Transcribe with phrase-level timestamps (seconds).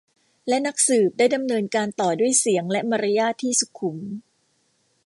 [0.47, 3.97] และนักสืบได้ดำเนินการต่อด้วยเสียงและมารยาทที่สุขุม